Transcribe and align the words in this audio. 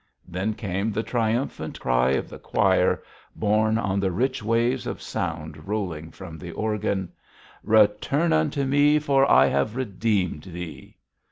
Then 0.27 0.55
came 0.55 0.91
the 0.91 1.03
triumphant 1.03 1.79
cry 1.79 2.09
of 2.13 2.27
the 2.27 2.39
choir, 2.39 3.03
borne 3.35 3.77
on 3.77 3.99
the 3.99 4.09
rich 4.09 4.41
waves 4.41 4.87
of 4.87 4.99
sound 4.99 5.67
rolling 5.67 6.09
from 6.09 6.39
the 6.39 6.51
organ, 6.53 7.11
'Return 7.63 8.33
unto 8.33 8.65
me, 8.65 8.97
for 8.97 9.29
I 9.29 9.45
have 9.45 9.75
redeemed 9.75 10.41
thee.' 10.45 10.97